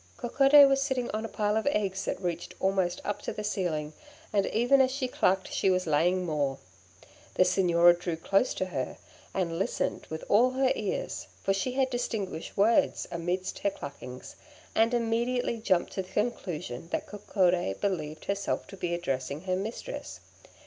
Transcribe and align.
Coccodé 0.17 0.67
was 0.67 0.81
sitting 0.81 1.11
on 1.11 1.23
a 1.25 1.29
pile 1.29 1.55
of 1.55 1.67
eggs 1.67 2.05
that 2.05 2.19
reached 2.19 2.55
almost 2.59 2.99
up 3.05 3.21
to 3.21 3.31
the 3.31 3.43
ceiling, 3.43 3.93
and 4.33 4.47
even 4.47 4.81
as 4.81 4.89
she 4.89 5.07
clucked 5.07 5.53
she 5.53 5.69
was 5.69 5.85
laying 5.85 6.25
more. 6.25 6.57
The 7.35 7.45
Signora 7.45 7.93
drew 7.93 8.15
close 8.15 8.55
to 8.55 8.65
her, 8.65 8.97
and 9.31 9.59
listened 9.59 10.07
with 10.09 10.23
all 10.27 10.49
her 10.49 10.71
ears, 10.75 11.27
for 11.43 11.53
she 11.53 11.73
had 11.73 11.91
distinguished 11.91 12.57
words 12.57 13.07
amidst 13.11 13.59
her 13.59 13.69
cluckings, 13.69 14.35
and 14.73 14.91
immediately 14.95 15.57
jumped 15.59 15.93
to 15.93 16.01
the 16.01 16.09
conclusion 16.09 16.87
that 16.89 17.05
Coccodé 17.05 17.79
believed 17.79 18.25
herself 18.25 18.65
to 18.69 18.77
be 18.77 18.95
addressing 18.95 19.41
her 19.41 19.55
mistress. 19.55 20.19